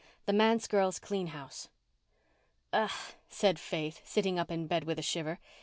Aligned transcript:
THE 0.25 0.33
MANSE 0.33 0.65
GIRLS 0.65 0.97
CLEAN 0.97 1.27
HOUSE 1.27 1.69
"Ugh," 2.73 2.89
said 3.29 3.59
Faith, 3.59 4.01
sitting 4.03 4.39
up 4.39 4.49
in 4.49 4.65
bed 4.65 4.85
with 4.85 4.97
a 4.97 5.03
shiver. 5.03 5.37